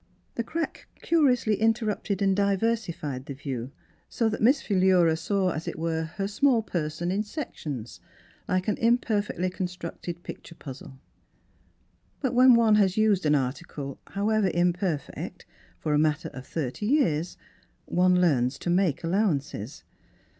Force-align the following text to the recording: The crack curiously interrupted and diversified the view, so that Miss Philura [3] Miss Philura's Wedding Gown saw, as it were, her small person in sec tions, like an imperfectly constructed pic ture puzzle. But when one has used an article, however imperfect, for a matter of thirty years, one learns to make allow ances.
The 0.33 0.43
crack 0.43 0.87
curiously 1.03 1.57
interrupted 1.61 2.23
and 2.23 2.35
diversified 2.35 3.27
the 3.27 3.35
view, 3.35 3.71
so 4.09 4.29
that 4.29 4.41
Miss 4.41 4.59
Philura 4.59 5.01
[3] 5.11 5.11
Miss 5.11 5.21
Philura's 5.21 5.29
Wedding 5.29 5.43
Gown 5.45 5.51
saw, 5.51 5.55
as 5.55 5.67
it 5.67 5.77
were, 5.77 6.03
her 6.15 6.27
small 6.27 6.63
person 6.63 7.11
in 7.11 7.21
sec 7.21 7.55
tions, 7.55 7.99
like 8.47 8.67
an 8.67 8.79
imperfectly 8.79 9.51
constructed 9.51 10.23
pic 10.23 10.41
ture 10.41 10.57
puzzle. 10.57 10.97
But 12.19 12.33
when 12.33 12.55
one 12.55 12.73
has 12.77 12.97
used 12.97 13.27
an 13.27 13.35
article, 13.35 13.99
however 14.07 14.49
imperfect, 14.51 15.45
for 15.77 15.93
a 15.93 15.99
matter 15.99 16.29
of 16.29 16.47
thirty 16.47 16.87
years, 16.87 17.37
one 17.85 18.19
learns 18.19 18.57
to 18.57 18.71
make 18.71 19.03
allow 19.03 19.31
ances. 19.31 19.83